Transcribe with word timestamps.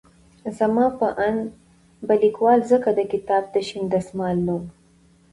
زما 0.57 0.85
په 0.99 1.07
اند 1.27 1.43
به 2.05 2.13
ليکوال 2.23 2.59
ځکه 2.71 2.89
د 2.93 2.99
کتاب 3.13 3.43
ته 3.53 3.59
شين 3.67 3.83
دسمال 3.93 4.35
نوم 4.47 4.63